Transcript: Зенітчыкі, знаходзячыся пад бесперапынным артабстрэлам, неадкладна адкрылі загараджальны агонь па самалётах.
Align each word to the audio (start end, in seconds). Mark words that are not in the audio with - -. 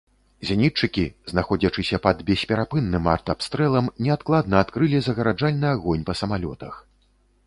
Зенітчыкі, 0.49 1.03
знаходзячыся 1.31 1.99
пад 2.05 2.23
бесперапынным 2.29 3.05
артабстрэлам, 3.15 3.91
неадкладна 4.05 4.55
адкрылі 4.65 4.97
загараджальны 5.09 5.67
агонь 5.75 6.07
па 6.09 6.13
самалётах. 6.23 6.73